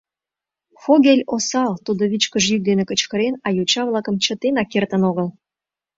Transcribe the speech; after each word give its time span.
Фогель 0.83 1.23
осал, 1.35 1.73
тудо 1.85 2.03
вичкыж 2.11 2.45
йӱк 2.51 2.61
дене 2.69 2.83
кычкырен, 2.89 3.35
а 3.45 3.47
йоча-влакым 3.57 4.15
чытенак 4.23 4.67
кертын 4.73 5.01
огыл. 5.09 5.27